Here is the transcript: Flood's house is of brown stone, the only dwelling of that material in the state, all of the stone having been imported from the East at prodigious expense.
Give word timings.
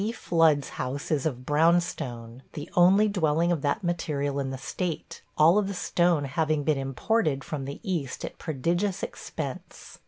Flood's 0.15 0.69
house 0.81 1.11
is 1.11 1.27
of 1.27 1.45
brown 1.45 1.79
stone, 1.79 2.41
the 2.53 2.67
only 2.75 3.07
dwelling 3.07 3.51
of 3.51 3.61
that 3.61 3.83
material 3.83 4.39
in 4.39 4.49
the 4.49 4.57
state, 4.57 5.21
all 5.37 5.59
of 5.59 5.67
the 5.67 5.75
stone 5.75 6.23
having 6.25 6.63
been 6.63 6.75
imported 6.79 7.43
from 7.43 7.65
the 7.65 7.79
East 7.83 8.25
at 8.25 8.39
prodigious 8.39 9.03
expense. 9.03 9.99